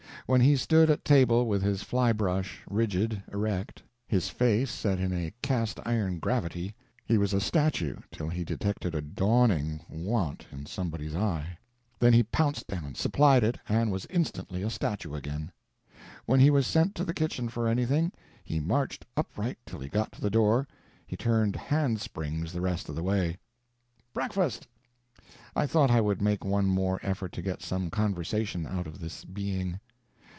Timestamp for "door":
20.29-20.65